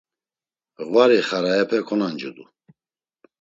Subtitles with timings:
[0.87, 2.45] Ğvari xaraepe konancudu.